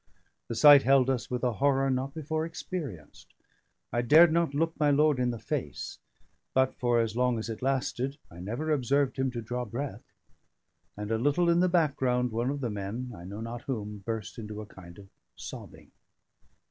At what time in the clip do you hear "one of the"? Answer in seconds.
12.31-12.71